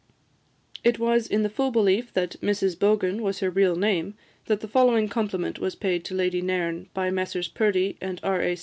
It 0.83 0.97
was 0.97 1.27
in 1.27 1.43
the 1.43 1.47
full 1.49 1.69
belief 1.69 2.11
that 2.13 2.35
"Mrs 2.41 2.75
Bogan" 2.75 3.19
was 3.21 3.39
her 3.41 3.51
real 3.51 3.75
name, 3.75 4.15
that 4.47 4.61
the 4.61 4.67
following 4.67 5.07
compliment 5.07 5.59
was 5.59 5.75
paid 5.75 6.03
to 6.05 6.15
Lady 6.15 6.41
Nairn 6.41 6.89
by 6.95 7.11
Messrs 7.11 7.47
Purdie 7.47 7.99
and 8.01 8.19
R. 8.23 8.41
A. 8.41 8.57